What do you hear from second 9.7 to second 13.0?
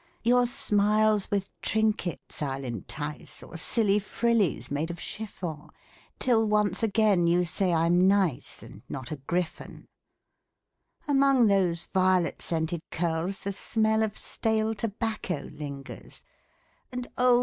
28 A VAIN APPEAL Among those violet scented